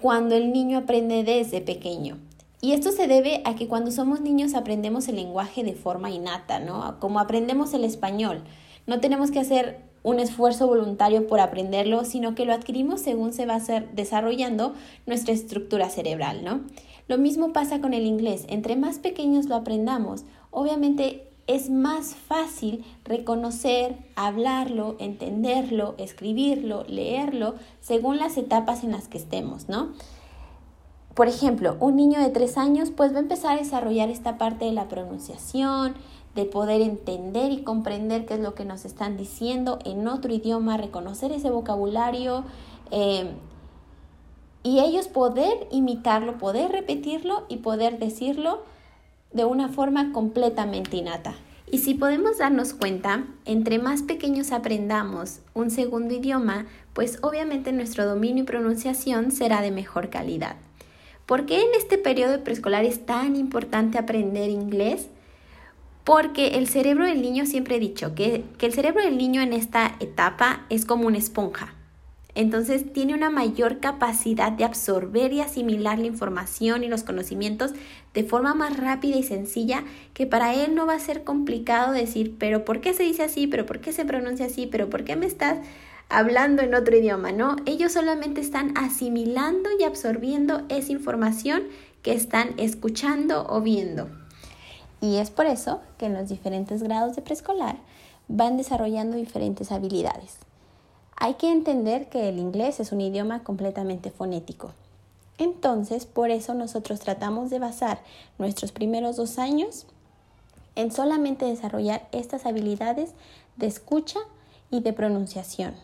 cuando 0.00 0.36
el 0.36 0.52
niño 0.52 0.78
aprende 0.78 1.24
desde 1.24 1.60
pequeño. 1.60 2.18
Y 2.60 2.72
esto 2.72 2.90
se 2.90 3.06
debe 3.06 3.42
a 3.44 3.54
que 3.54 3.68
cuando 3.68 3.90
somos 3.90 4.20
niños 4.20 4.54
aprendemos 4.54 5.08
el 5.08 5.16
lenguaje 5.16 5.62
de 5.62 5.74
forma 5.74 6.10
innata, 6.10 6.58
¿no? 6.58 6.98
Como 7.00 7.20
aprendemos 7.20 7.74
el 7.74 7.84
español. 7.84 8.42
No 8.86 9.00
tenemos 9.00 9.30
que 9.30 9.40
hacer 9.40 9.80
un 10.02 10.20
esfuerzo 10.20 10.68
voluntario 10.68 11.26
por 11.26 11.40
aprenderlo, 11.40 12.04
sino 12.04 12.34
que 12.34 12.44
lo 12.44 12.52
adquirimos 12.52 13.00
según 13.00 13.32
se 13.32 13.44
va 13.44 13.56
a 13.56 13.60
ser 13.60 13.90
desarrollando 13.90 14.74
nuestra 15.04 15.34
estructura 15.34 15.90
cerebral, 15.90 16.44
¿no? 16.44 16.60
Lo 17.08 17.18
mismo 17.18 17.52
pasa 17.52 17.80
con 17.80 17.94
el 17.94 18.04
inglés. 18.04 18.44
Entre 18.48 18.76
más 18.76 18.98
pequeños 18.98 19.46
lo 19.46 19.54
aprendamos, 19.54 20.24
obviamente 20.50 21.26
es 21.46 21.70
más 21.70 22.14
fácil 22.16 22.84
reconocer, 23.04 23.96
hablarlo, 24.16 24.96
entenderlo, 24.98 25.94
escribirlo, 25.98 26.84
leerlo, 26.88 27.54
según 27.80 28.18
las 28.18 28.36
etapas 28.36 28.82
en 28.82 28.92
las 28.92 29.06
que 29.06 29.18
estemos, 29.18 29.68
¿no? 29.68 29.92
Por 31.14 31.28
ejemplo, 31.28 31.76
un 31.80 31.96
niño 31.96 32.20
de 32.20 32.28
tres 32.28 32.58
años 32.58 32.90
pues 32.90 33.12
va 33.12 33.18
a 33.18 33.20
empezar 33.20 33.56
a 33.56 33.60
desarrollar 33.60 34.10
esta 34.10 34.36
parte 34.36 34.66
de 34.66 34.72
la 34.72 34.88
pronunciación, 34.88 35.94
de 36.34 36.44
poder 36.44 36.82
entender 36.82 37.52
y 37.52 37.62
comprender 37.62 38.26
qué 38.26 38.34
es 38.34 38.40
lo 38.40 38.54
que 38.54 38.66
nos 38.66 38.84
están 38.84 39.16
diciendo 39.16 39.78
en 39.84 40.06
otro 40.08 40.34
idioma, 40.34 40.76
reconocer 40.76 41.32
ese 41.32 41.50
vocabulario, 41.50 42.44
eh, 42.90 43.30
y 44.66 44.80
ellos 44.80 45.06
poder 45.06 45.68
imitarlo, 45.70 46.38
poder 46.38 46.72
repetirlo 46.72 47.46
y 47.48 47.58
poder 47.58 48.00
decirlo 48.00 48.64
de 49.30 49.44
una 49.44 49.68
forma 49.68 50.10
completamente 50.10 50.96
innata. 50.96 51.34
Y 51.70 51.78
si 51.78 51.94
podemos 51.94 52.38
darnos 52.38 52.74
cuenta, 52.74 53.26
entre 53.44 53.78
más 53.78 54.02
pequeños 54.02 54.50
aprendamos 54.50 55.38
un 55.54 55.70
segundo 55.70 56.14
idioma, 56.14 56.66
pues 56.94 57.20
obviamente 57.22 57.70
nuestro 57.70 58.06
dominio 58.06 58.42
y 58.42 58.46
pronunciación 58.46 59.30
será 59.30 59.62
de 59.62 59.70
mejor 59.70 60.10
calidad. 60.10 60.56
¿Por 61.26 61.46
qué 61.46 61.60
en 61.60 61.72
este 61.78 61.96
periodo 61.96 62.42
preescolar 62.42 62.84
es 62.84 63.06
tan 63.06 63.36
importante 63.36 63.98
aprender 63.98 64.50
inglés? 64.50 65.06
Porque 66.02 66.58
el 66.58 66.66
cerebro 66.66 67.06
del 67.06 67.22
niño, 67.22 67.46
siempre 67.46 67.76
he 67.76 67.80
dicho 67.80 68.16
que, 68.16 68.42
que 68.58 68.66
el 68.66 68.72
cerebro 68.72 69.00
del 69.00 69.16
niño 69.16 69.42
en 69.42 69.52
esta 69.52 69.94
etapa 70.00 70.66
es 70.70 70.84
como 70.84 71.06
una 71.06 71.18
esponja. 71.18 71.75
Entonces 72.36 72.92
tiene 72.92 73.14
una 73.14 73.30
mayor 73.30 73.80
capacidad 73.80 74.52
de 74.52 74.64
absorber 74.64 75.32
y 75.32 75.40
asimilar 75.40 75.98
la 75.98 76.04
información 76.04 76.84
y 76.84 76.88
los 76.88 77.02
conocimientos 77.02 77.72
de 78.12 78.24
forma 78.24 78.54
más 78.54 78.76
rápida 78.76 79.16
y 79.16 79.22
sencilla 79.22 79.84
que 80.12 80.26
para 80.26 80.52
él 80.52 80.74
no 80.74 80.84
va 80.84 80.92
a 80.96 81.00
ser 81.00 81.24
complicado 81.24 81.94
decir, 81.94 82.36
pero 82.38 82.62
¿por 82.66 82.82
qué 82.82 82.92
se 82.92 83.04
dice 83.04 83.22
así? 83.22 83.46
¿Pero 83.46 83.64
por 83.64 83.80
qué 83.80 83.90
se 83.94 84.04
pronuncia 84.04 84.46
así? 84.46 84.66
¿Pero 84.66 84.90
por 84.90 85.02
qué 85.02 85.16
me 85.16 85.24
estás 85.24 85.66
hablando 86.10 86.60
en 86.60 86.74
otro 86.74 86.94
idioma? 86.94 87.32
No, 87.32 87.56
ellos 87.64 87.92
solamente 87.92 88.42
están 88.42 88.76
asimilando 88.76 89.70
y 89.80 89.84
absorbiendo 89.84 90.60
esa 90.68 90.92
información 90.92 91.62
que 92.02 92.12
están 92.12 92.50
escuchando 92.58 93.46
o 93.48 93.62
viendo. 93.62 94.10
Y 95.00 95.16
es 95.16 95.30
por 95.30 95.46
eso 95.46 95.80
que 95.96 96.04
en 96.04 96.12
los 96.12 96.28
diferentes 96.28 96.82
grados 96.82 97.16
de 97.16 97.22
preescolar 97.22 97.78
van 98.28 98.58
desarrollando 98.58 99.16
diferentes 99.16 99.72
habilidades. 99.72 100.45
Hay 101.16 101.34
que 101.34 101.50
entender 101.50 102.08
que 102.08 102.28
el 102.28 102.38
inglés 102.38 102.78
es 102.78 102.92
un 102.92 103.00
idioma 103.00 103.42
completamente 103.42 104.10
fonético. 104.10 104.72
Entonces, 105.38 106.06
por 106.06 106.30
eso 106.30 106.54
nosotros 106.54 107.00
tratamos 107.00 107.50
de 107.50 107.58
basar 107.58 108.00
nuestros 108.38 108.72
primeros 108.72 109.16
dos 109.16 109.38
años 109.38 109.86
en 110.74 110.92
solamente 110.92 111.46
desarrollar 111.46 112.06
estas 112.12 112.46
habilidades 112.46 113.12
de 113.56 113.66
escucha 113.66 114.20
y 114.70 114.80
de 114.80 114.92
pronunciación, 114.92 115.74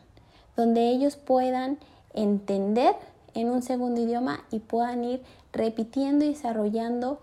donde 0.57 0.91
ellos 0.91 1.17
puedan 1.17 1.79
entender 2.15 2.95
en 3.35 3.49
un 3.49 3.63
segundo 3.63 4.01
idioma 4.03 4.45
y 4.51 4.59
puedan 4.59 5.05
ir 5.05 5.23
repitiendo 5.53 6.25
y 6.25 6.29
desarrollando 6.29 7.21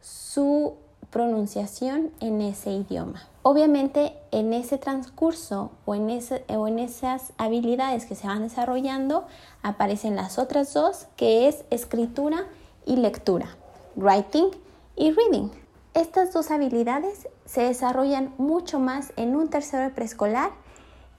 su 0.00 0.74
pronunciación 1.10 2.10
en 2.20 2.40
ese 2.40 2.70
idioma. 2.70 3.22
Obviamente 3.42 4.14
en 4.30 4.52
ese 4.52 4.78
transcurso 4.78 5.70
o 5.84 5.94
en, 5.94 6.10
esas 6.10 7.32
habilidades 7.38 8.06
que 8.06 8.14
se 8.14 8.26
van 8.26 8.42
desarrollando 8.42 9.26
aparecen 9.62 10.14
las 10.14 10.38
otras 10.38 10.74
dos 10.74 11.06
que 11.16 11.48
es 11.48 11.64
escritura 11.70 12.44
y 12.86 12.96
lectura, 12.96 13.56
writing 13.96 14.50
y 14.94 15.10
reading. 15.12 15.48
Estas 15.94 16.32
dos 16.32 16.50
habilidades 16.50 17.28
se 17.46 17.62
desarrollan 17.62 18.32
mucho 18.38 18.78
más 18.78 19.12
en 19.16 19.34
un 19.34 19.48
tercero 19.48 19.92
preescolar 19.94 20.50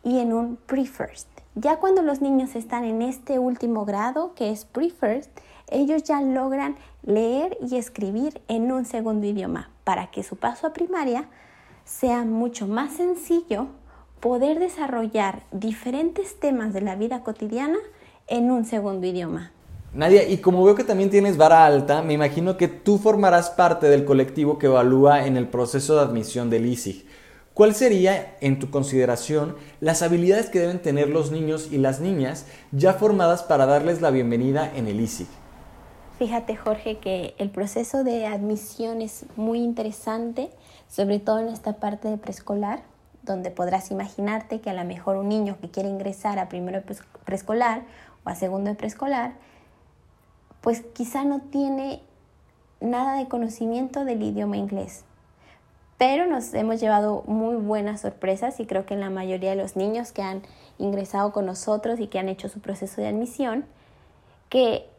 y 0.04 0.20
en 0.20 0.32
un 0.32 0.58
pre-first. 0.58 1.28
Ya 1.56 1.78
cuando 1.78 2.02
los 2.02 2.22
niños 2.22 2.56
están 2.56 2.86
en 2.86 3.02
este 3.02 3.40
último 3.40 3.84
grado, 3.84 4.34
que 4.36 4.52
es 4.52 4.64
pre-first, 4.64 5.32
ellos 5.68 6.04
ya 6.04 6.22
logran 6.22 6.78
leer 7.04 7.58
y 7.68 7.76
escribir 7.76 8.42
en 8.48 8.72
un 8.72 8.86
segundo 8.86 9.26
idioma 9.26 9.71
para 9.84 10.12
que 10.12 10.24
su 10.24 10.36
paso 10.36 10.68
a 10.68 10.74
primaria 10.74 11.26
sea 11.86 12.24
mucho 12.24 12.68
más 12.68 12.94
sencillo 12.94 13.68
poder 14.20 14.60
desarrollar 14.60 15.44
diferentes 15.52 16.40
temas 16.40 16.74
de 16.74 16.82
la 16.82 16.96
vida 16.96 17.24
cotidiana 17.24 17.80
en 18.28 18.52
un 18.52 18.66
segundo 18.66 19.08
idioma. 19.08 19.52
Nadia, 19.94 20.26
y 20.26 20.38
como 20.38 20.64
veo 20.64 20.76
que 20.76 20.86
también 20.86 21.10
tienes 21.10 21.36
vara 21.36 21.66
alta, 21.66 22.02
me 22.02 22.14
imagino 22.14 22.56
que 22.56 22.70
tú 22.70 22.98
formarás 22.98 23.50
parte 23.50 23.88
del 23.88 24.06
colectivo 24.06 24.58
que 24.58 24.68
evalúa 24.68 25.26
en 25.26 25.36
el 25.36 25.50
proceso 25.50 25.96
de 25.96 26.02
admisión 26.02 26.50
del 26.50 26.66
ISIG. 26.66 27.06
¿Cuál 27.54 27.76
sería, 27.76 28.38
en 28.40 28.60
tu 28.60 28.70
consideración, 28.70 29.58
las 29.82 30.02
habilidades 30.02 30.50
que 30.50 30.62
deben 30.62 30.82
tener 30.82 31.10
los 31.10 31.32
niños 31.32 31.68
y 31.70 31.78
las 31.78 32.00
niñas 32.00 32.46
ya 32.72 32.94
formadas 32.94 33.44
para 33.44 33.66
darles 33.66 34.00
la 34.00 34.12
bienvenida 34.12 34.72
en 34.74 34.88
el 34.88 35.02
ISIG? 35.02 35.28
Fíjate, 36.22 36.56
Jorge, 36.56 37.00
que 37.00 37.34
el 37.40 37.50
proceso 37.50 38.04
de 38.04 38.28
admisión 38.28 39.01
es 39.01 39.25
muy 39.38 39.58
interesante, 39.58 40.51
sobre 40.88 41.18
todo 41.18 41.40
en 41.40 41.48
esta 41.48 41.78
parte 41.78 42.10
de 42.10 42.18
preescolar, 42.18 42.84
donde 43.24 43.50
podrás 43.50 43.90
imaginarte 43.90 44.62
que 44.62 44.70
a 44.70 44.75
lo 44.75 44.86
mejor 44.86 45.16
un 45.16 45.30
niño 45.30 45.58
que 45.60 45.72
quiere 45.72 45.90
ingresar 45.90 46.38
a 46.38 46.48
primero 46.48 46.84
preescolar 47.25 47.82
o 48.24 48.30
a 48.30 48.36
segundo 48.36 48.70
de 48.70 48.75
preescolar, 48.75 49.34
pues 50.62 50.84
quizá 50.94 51.24
no 51.24 51.42
tiene 51.42 52.04
nada 52.82 53.18
de 53.18 53.28
conocimiento 53.28 54.06
del 54.06 54.22
idioma 54.22 54.58
inglés. 54.58 55.06
Pero 55.98 56.28
nos 56.28 56.54
hemos 56.54 56.80
llevado 56.80 57.24
muy 57.25 57.56
buenas 57.56 58.01
sorpresas 58.01 58.60
y 58.60 58.68
creo 58.68 58.86
que 58.86 58.94
en 58.94 59.00
la 59.00 59.10
mayoría 59.10 59.50
de 59.50 59.56
los 59.56 59.75
niños 59.75 60.12
que 60.12 60.22
han 60.22 60.44
ingresado 60.78 61.32
con 61.32 61.48
nosotros 61.48 62.00
y 62.00 62.06
que 62.06 62.20
han 62.20 62.30
hecho 62.30 62.48
su 62.48 62.60
proceso 62.60 63.01
de 63.01 63.08
admisión, 63.08 63.66
que 64.50 64.91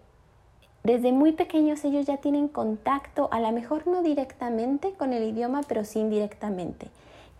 desde 0.84 1.12
muy 1.12 1.32
pequeños 1.32 1.84
ellos 1.84 2.06
ya 2.06 2.16
tienen 2.16 2.48
contacto, 2.48 3.28
a 3.30 3.40
lo 3.40 3.52
mejor 3.52 3.86
no 3.86 4.02
directamente 4.02 4.92
con 4.94 5.12
el 5.12 5.22
idioma, 5.22 5.60
pero 5.68 5.84
sí 5.84 6.00
indirectamente. 6.00 6.88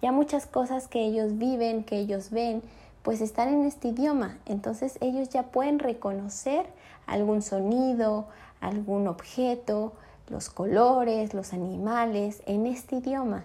Ya 0.01 0.13
muchas 0.13 0.47
cosas 0.47 0.87
que 0.87 1.05
ellos 1.05 1.39
viven, 1.39 1.85
que 1.85 1.99
ellos 1.99 2.31
ven, 2.31 2.63
pues 3.03 3.21
están 3.21 3.49
en 3.49 3.65
este 3.65 3.89
idioma. 3.89 4.39
Entonces 4.47 4.97
ellos 5.01 5.29
ya 5.29 5.45
pueden 5.45 5.81
reconocer 5.81 6.67
algún 7.07 7.43
sonido, 7.43 8.27
algún 8.61 9.09
objeto, 9.09 9.93
los 10.29 10.49
colores, 10.49 11.35
los 11.35 11.53
animales 11.53 12.43
en 12.47 12.67
este 12.67 12.97
idioma. 12.97 13.45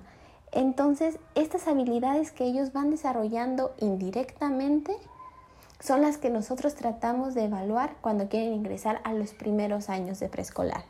Entonces 0.52 1.18
estas 1.36 1.68
habilidades 1.68 2.32
que 2.32 2.46
ellos 2.46 2.72
van 2.72 2.92
desarrollando 2.92 3.74
indirectamente 3.80 4.96
son 5.80 6.02
las 6.02 6.18
que 6.18 6.30
nosotros 6.30 6.76
tratamos 6.76 7.34
de 7.34 7.46
evaluar 7.46 7.96
cuando 8.02 8.30
quieren 8.30 8.54
ingresar 8.54 9.02
a 9.04 9.14
los 9.14 9.34
primeros 9.34 9.90
años 9.90 10.20
de 10.20 10.30
preescolar. 10.30 10.84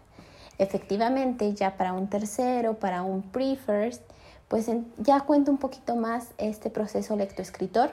Efectivamente, 0.57 1.53
ya 1.53 1.77
para 1.77 1.93
un 1.93 2.07
tercero, 2.07 2.75
para 2.79 3.03
un 3.03 3.21
pre-first, 3.21 4.01
pues 4.47 4.69
ya 4.97 5.21
cuenta 5.21 5.51
un 5.51 5.57
poquito 5.57 5.95
más 5.95 6.29
este 6.37 6.69
proceso 6.69 7.15
lectoescritor, 7.15 7.91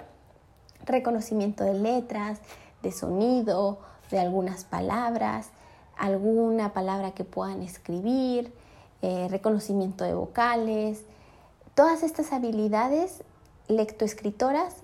reconocimiento 0.86 1.64
de 1.64 1.74
letras, 1.74 2.38
de 2.82 2.92
sonido, 2.92 3.78
de 4.10 4.20
algunas 4.20 4.64
palabras, 4.64 5.48
alguna 5.96 6.72
palabra 6.72 7.12
que 7.12 7.24
puedan 7.24 7.62
escribir, 7.62 8.52
eh, 9.02 9.28
reconocimiento 9.30 10.04
de 10.04 10.14
vocales, 10.14 11.02
todas 11.74 12.02
estas 12.02 12.32
habilidades 12.32 13.22
lectoescritoras 13.68 14.76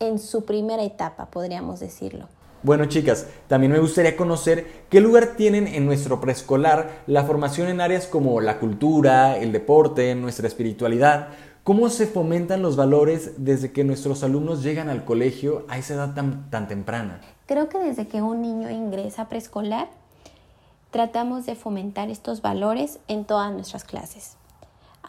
en 0.00 0.18
su 0.18 0.44
primera 0.44 0.82
etapa, 0.82 1.26
podríamos 1.26 1.78
decirlo. 1.78 2.26
Bueno 2.62 2.84
chicas, 2.86 3.26
también 3.48 3.72
me 3.72 3.78
gustaría 3.78 4.18
conocer 4.18 4.84
qué 4.90 5.00
lugar 5.00 5.34
tienen 5.36 5.66
en 5.66 5.86
nuestro 5.86 6.20
preescolar 6.20 7.02
la 7.06 7.24
formación 7.24 7.68
en 7.68 7.80
áreas 7.80 8.06
como 8.06 8.40
la 8.42 8.58
cultura, 8.58 9.38
el 9.38 9.50
deporte, 9.52 10.14
nuestra 10.14 10.46
espiritualidad, 10.46 11.28
cómo 11.64 11.88
se 11.88 12.06
fomentan 12.06 12.60
los 12.60 12.76
valores 12.76 13.32
desde 13.38 13.72
que 13.72 13.84
nuestros 13.84 14.22
alumnos 14.22 14.62
llegan 14.62 14.90
al 14.90 15.06
colegio 15.06 15.64
a 15.68 15.78
esa 15.78 15.94
edad 15.94 16.14
tan, 16.14 16.50
tan 16.50 16.68
temprana. 16.68 17.20
Creo 17.46 17.70
que 17.70 17.78
desde 17.78 18.08
que 18.08 18.20
un 18.20 18.42
niño 18.42 18.68
ingresa 18.70 19.22
a 19.22 19.28
preescolar, 19.30 19.88
tratamos 20.90 21.46
de 21.46 21.54
fomentar 21.54 22.10
estos 22.10 22.42
valores 22.42 22.98
en 23.08 23.24
todas 23.24 23.52
nuestras 23.52 23.84
clases. 23.84 24.36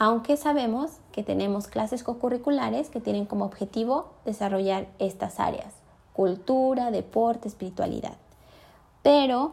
Aunque 0.03 0.35
sabemos 0.35 0.93
que 1.11 1.21
tenemos 1.21 1.67
clases 1.67 2.01
co-curriculares 2.01 2.89
que 2.89 2.99
tienen 2.99 3.27
como 3.27 3.45
objetivo 3.45 4.09
desarrollar 4.25 4.87
estas 4.97 5.39
áreas 5.39 5.75
cultura, 6.13 6.89
deporte, 6.89 7.47
espiritualidad. 7.47 8.17
Pero 9.03 9.51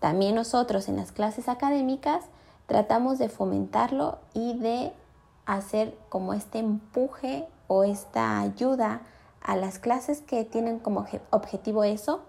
también 0.00 0.34
nosotros 0.34 0.88
en 0.88 0.96
las 0.96 1.12
clases 1.12 1.48
académicas 1.48 2.24
tratamos 2.66 3.18
de 3.18 3.28
fomentarlo 3.28 4.18
y 4.34 4.58
de 4.58 4.92
hacer 5.46 5.96
como 6.08 6.34
este 6.34 6.58
empuje 6.58 7.46
o 7.68 7.84
esta 7.84 8.40
ayuda 8.40 9.02
a 9.40 9.54
las 9.54 9.78
clases 9.78 10.20
que 10.20 10.44
tienen 10.44 10.80
como 10.80 11.06
objetivo 11.30 11.84
eso, 11.84 12.22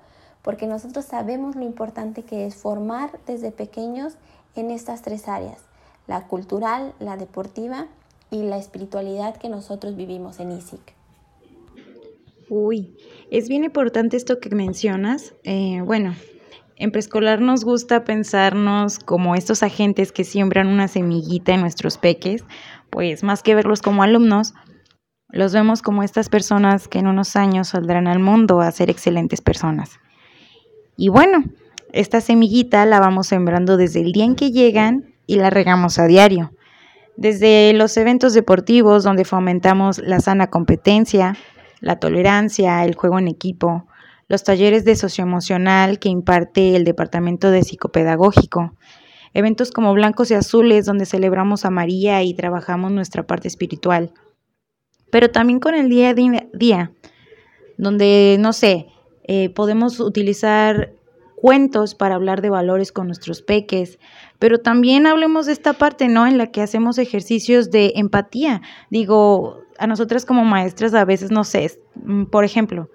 porque 0.44 0.68
nosotros 0.68 1.06
sabemos 1.06 1.56
lo 1.56 1.64
importante 1.64 2.22
que 2.22 2.46
es 2.46 2.56
formar 2.56 3.20
desde 3.26 3.52
pequeños 3.52 4.14
en 4.54 4.70
estas 4.70 5.02
tres 5.02 5.28
áreas, 5.28 5.58
la 6.08 6.28
cultural, 6.28 6.94
la 7.00 7.18
deportiva 7.18 7.88
y 8.32 8.44
la 8.44 8.58
espiritualidad 8.58 9.38
que 9.38 9.50
nosotros 9.50 9.96
vivimos 9.96 10.40
en 10.40 10.52
ISIC. 10.52 10.96
Uy, 12.50 12.96
es 13.30 13.50
bien 13.50 13.66
importante 13.66 14.16
esto 14.16 14.40
que 14.40 14.50
mencionas. 14.56 15.34
Eh, 15.44 15.82
bueno, 15.84 16.16
en 16.78 16.92
preescolar 16.92 17.42
nos 17.42 17.66
gusta 17.66 18.06
pensarnos 18.06 19.00
como 19.00 19.36
estos 19.36 19.64
agentes 19.64 20.12
que 20.12 20.24
siembran 20.24 20.68
una 20.68 20.88
semillita 20.88 21.54
en 21.54 21.62
nuestros 21.62 21.98
peques, 21.98 22.46
pues 22.90 23.24
más 23.24 23.44
que 23.44 23.56
verlos 23.56 23.82
como 23.82 24.04
alumnos, 24.04 24.54
los 25.30 25.52
vemos 25.52 25.82
como 25.82 26.04
estas 26.04 26.30
personas 26.30 26.88
que 26.88 27.00
en 27.00 27.08
unos 27.08 27.36
años 27.36 27.70
saldrán 27.70 28.08
al 28.08 28.20
mundo 28.20 28.62
a 28.62 28.72
ser 28.72 28.90
excelentes 28.90 29.42
personas. 29.42 30.00
Y 30.96 31.10
bueno, 31.10 31.44
esta 31.92 32.22
semillita 32.22 32.86
la 32.86 33.00
vamos 33.02 33.28
sembrando 33.28 33.76
desde 33.76 34.02
el 34.02 34.14
día 34.14 34.24
en 34.24 34.36
que 34.36 34.52
llegan 34.52 35.17
y 35.28 35.36
la 35.36 35.52
regamos 35.52 36.00
a 36.00 36.08
diario. 36.08 36.52
Desde 37.18 37.74
los 37.74 37.96
eventos 37.98 38.34
deportivos 38.34 39.04
donde 39.04 39.26
fomentamos 39.26 40.00
la 40.00 40.20
sana 40.20 40.50
competencia, 40.50 41.36
la 41.82 42.00
tolerancia, 42.00 42.84
el 42.86 42.96
juego 42.96 43.20
en 43.20 43.28
equipo, 43.28 43.86
los 44.28 44.44
talleres 44.44 44.86
de 44.86 44.96
socioemocional 44.96 46.00
que 46.00 46.10
imparte 46.10 46.76
el 46.76 46.84
Departamento 46.84 47.52
de 47.52 47.64
Psicopedagógico, 47.64 48.74
eventos 49.34 49.72
como 49.72 49.94
Blancos 49.94 50.32
y 50.32 50.34
Azules 50.34 50.86
donde 50.86 51.06
celebramos 51.06 51.66
a 51.66 51.70
María 51.70 52.24
y 52.24 52.34
trabajamos 52.34 52.92
nuestra 52.92 53.24
parte 53.26 53.48
espiritual, 53.48 54.12
pero 55.12 55.32
también 55.32 55.60
con 55.60 55.76
el 55.76 55.90
día 55.90 56.10
a 56.10 56.14
día, 56.14 56.92
donde, 57.78 58.38
no 58.40 58.54
sé, 58.54 58.88
eh, 59.24 59.50
podemos 59.50 60.00
utilizar 60.00 60.94
cuentos 61.40 61.94
para 61.94 62.16
hablar 62.16 62.42
de 62.42 62.50
valores 62.50 62.92
con 62.92 63.06
nuestros 63.06 63.44
peques, 63.44 64.00
pero 64.40 64.58
también 64.58 65.06
hablemos 65.06 65.46
de 65.46 65.52
esta 65.54 65.74
parte, 65.74 66.08
¿no? 66.08 66.26
En 66.26 66.40
la 66.40 66.48
que 66.48 66.64
hacemos 66.64 66.98
ejercicios 66.98 67.70
de 67.70 67.94
empatía. 67.96 68.64
Digo, 68.90 69.60
a 69.78 69.86
nosotras 69.86 70.26
como 70.26 70.44
maestras 70.46 70.96
a 70.96 71.06
veces, 71.06 71.30
no 71.30 71.44
sé, 71.44 71.80
mm, 71.94 72.26
por 72.26 72.44
ejemplo, 72.44 72.90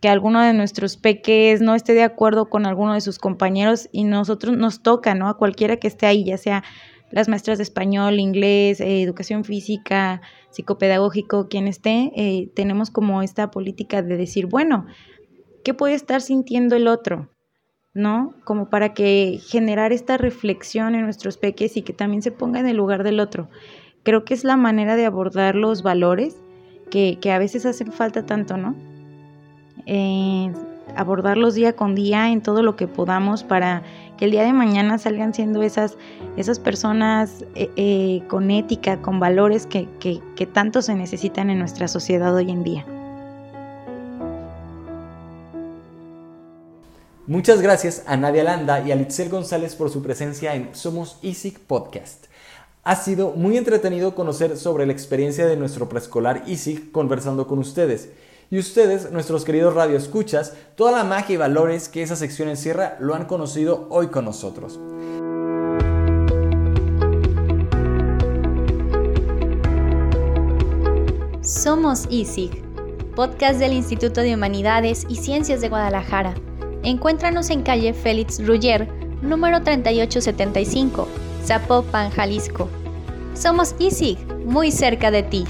que 0.00 0.08
alguno 0.08 0.40
de 0.40 0.54
nuestros 0.54 0.96
peques 0.96 1.60
no 1.60 1.74
esté 1.74 1.92
de 1.92 2.02
acuerdo 2.02 2.48
con 2.48 2.64
alguno 2.64 2.94
de 2.94 3.02
sus 3.02 3.18
compañeros 3.18 3.90
y 3.92 4.04
nosotros 4.04 4.56
nos 4.56 4.82
toca, 4.82 5.14
¿no? 5.14 5.28
A 5.28 5.36
cualquiera 5.36 5.76
que 5.76 5.88
esté 5.88 6.06
ahí, 6.06 6.24
ya 6.24 6.38
sea 6.38 6.64
las 7.10 7.28
maestras 7.28 7.58
de 7.58 7.64
español, 7.64 8.20
inglés, 8.20 8.80
eh, 8.80 9.02
educación 9.02 9.44
física, 9.44 10.22
psicopedagógico, 10.48 11.48
quien 11.48 11.68
esté, 11.68 12.10
eh, 12.16 12.50
tenemos 12.54 12.90
como 12.90 13.20
esta 13.20 13.50
política 13.50 14.00
de 14.00 14.16
decir, 14.16 14.46
bueno, 14.46 14.86
¿qué 15.62 15.74
puede 15.74 15.92
estar 15.92 16.22
sintiendo 16.22 16.74
el 16.74 16.88
otro? 16.88 17.33
¿No? 17.94 18.34
Como 18.42 18.68
para 18.70 18.92
que 18.92 19.40
generar 19.46 19.92
esta 19.92 20.16
reflexión 20.16 20.96
en 20.96 21.02
nuestros 21.04 21.38
peques 21.38 21.76
y 21.76 21.82
que 21.82 21.92
también 21.92 22.22
se 22.22 22.32
ponga 22.32 22.58
en 22.58 22.66
el 22.66 22.76
lugar 22.76 23.04
del 23.04 23.20
otro 23.20 23.48
creo 24.04 24.24
que 24.24 24.34
es 24.34 24.44
la 24.44 24.56
manera 24.56 24.94
de 24.94 25.06
abordar 25.06 25.56
los 25.56 25.82
valores 25.82 26.36
que, 26.90 27.18
a 27.32 27.38
veces 27.38 27.66
hacen 27.66 27.90
falta 27.90 28.24
tanto, 28.24 28.56
¿no? 28.56 28.76
Eh, 29.86 30.52
abordarlos 30.94 31.54
día 31.54 31.74
con 31.74 31.96
día 31.96 32.30
en 32.30 32.40
todo 32.40 32.62
lo 32.62 32.76
que 32.76 32.86
podamos 32.86 33.42
para 33.42 33.82
que 34.16 34.26
el 34.26 34.30
día 34.30 34.44
de 34.44 34.52
mañana 34.52 34.96
salgan 34.98 35.34
siendo 35.34 35.62
esas, 35.62 35.98
esas 36.36 36.60
personas 36.60 37.44
eh, 37.56 37.70
eh, 37.74 38.22
con 38.28 38.52
ética, 38.52 39.02
con 39.02 39.18
valores 39.18 39.66
que, 39.66 39.88
que 39.98 40.46
tanto 40.46 40.82
se 40.82 40.94
necesitan 40.94 41.50
en 41.50 41.58
nuestra 41.58 41.88
sociedad 41.88 42.32
hoy 42.32 42.52
en 42.52 42.62
día. 42.62 42.86
Muchas 47.26 47.62
gracias 47.62 48.02
a 48.06 48.18
Nadia 48.18 48.44
Landa 48.44 48.86
y 48.86 48.92
a 48.92 48.96
Litzel 48.96 49.30
González 49.30 49.74
por 49.76 49.88
su 49.88 50.02
presencia 50.02 50.54
en 50.54 50.74
Somos 50.74 51.16
ISIC 51.22 51.58
Podcast. 51.58 52.26
Ha 52.82 52.96
sido 52.96 53.30
muy 53.30 53.56
entretenido 53.56 54.14
conocer 54.14 54.58
sobre 54.58 54.84
la 54.84 54.92
experiencia 54.92 55.46
de 55.46 55.56
nuestro 55.56 55.88
preescolar 55.88 56.42
ISIG 56.46 56.92
conversando 56.92 57.46
con 57.46 57.58
ustedes. 57.58 58.10
Y 58.50 58.58
ustedes, 58.58 59.10
nuestros 59.10 59.46
queridos 59.46 59.72
radioescuchas, 59.72 60.52
toda 60.76 60.92
la 60.92 61.02
magia 61.02 61.32
y 61.32 61.36
valores 61.38 61.88
que 61.88 62.02
esa 62.02 62.14
sección 62.14 62.50
encierra 62.50 62.98
lo 63.00 63.14
han 63.14 63.24
conocido 63.24 63.86
hoy 63.88 64.08
con 64.08 64.26
nosotros. 64.26 64.78
Somos 71.40 72.04
ISIG, 72.10 72.62
podcast 73.14 73.58
del 73.58 73.72
Instituto 73.72 74.20
de 74.20 74.34
Humanidades 74.34 75.06
y 75.08 75.16
Ciencias 75.16 75.62
de 75.62 75.70
Guadalajara. 75.70 76.34
Encuéntranos 76.84 77.48
en 77.48 77.62
calle 77.62 77.94
Félix 77.94 78.46
Ruller, 78.46 78.86
número 79.22 79.62
3875 79.62 81.08
Zapopan, 81.42 82.10
Jalisco. 82.10 82.68
Somos 83.32 83.74
ISIG, 83.78 84.18
muy 84.44 84.70
cerca 84.70 85.10
de 85.10 85.22
ti. 85.22 85.46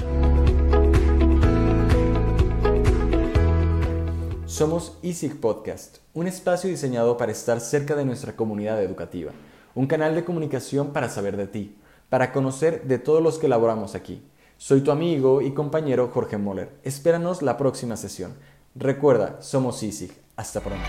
Somos 4.45 4.97
ISIG 5.01 5.41
Podcast, 5.41 5.97
un 6.13 6.27
espacio 6.27 6.69
diseñado 6.69 7.17
para 7.17 7.33
estar 7.33 7.59
cerca 7.59 7.97
de 7.97 8.05
nuestra 8.05 8.37
comunidad 8.37 8.81
educativa, 8.81 9.33
un 9.73 9.87
canal 9.87 10.15
de 10.15 10.23
comunicación 10.23 10.93
para 10.93 11.09
saber 11.09 11.35
de 11.35 11.47
ti, 11.47 11.75
para 12.07 12.31
conocer 12.31 12.83
de 12.83 12.97
todos 12.97 13.21
los 13.21 13.39
que 13.39 13.47
elaboramos 13.47 13.93
aquí. 13.93 14.23
Soy 14.57 14.79
tu 14.79 14.91
amigo 14.91 15.41
y 15.41 15.51
compañero 15.51 16.09
Jorge 16.13 16.37
Moller. 16.37 16.71
Espéranos 16.85 17.41
la 17.41 17.57
próxima 17.57 17.97
sesión. 17.97 18.35
Recuerda, 18.73 19.41
somos 19.41 19.83
ISIG. 19.83 20.23
Hasta 20.37 20.59
pronto. 20.59 20.83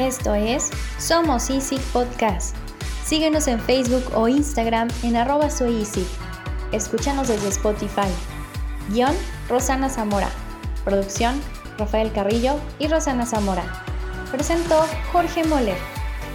Esto 0.00 0.34
es 0.34 0.70
Somos 0.98 1.50
Easy 1.50 1.78
Podcast. 1.92 2.56
Síguenos 3.04 3.46
en 3.48 3.60
Facebook 3.60 4.02
o 4.14 4.28
Instagram 4.28 4.88
en 5.02 5.14
arroba 5.14 5.50
soy 5.50 5.86
Escúchanos 6.72 7.28
desde 7.28 7.48
Spotify. 7.48 8.08
Guión 8.88 9.14
Rosana 9.46 9.90
Zamora. 9.90 10.30
Producción 10.86 11.38
Rafael 11.76 12.12
Carrillo 12.12 12.54
y 12.78 12.88
Rosana 12.88 13.26
Zamora. 13.26 13.84
Presentó 14.32 14.86
Jorge 15.12 15.44
Moller. 15.44 15.76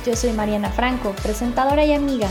Yo 0.06 0.16
soy 0.16 0.32
Mariana 0.34 0.70
Franco, 0.70 1.16
presentadora 1.24 1.84
y 1.86 1.94
amiga. 1.94 2.30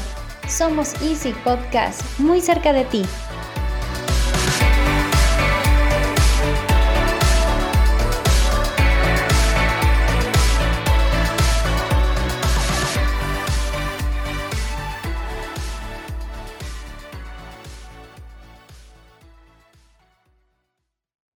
Somos 0.49 0.95
Easy 1.03 1.35
Podcast, 1.43 2.01
muy 2.21 2.41
cerca 2.43 2.73
de 2.73 2.85
ti. 2.85 3.05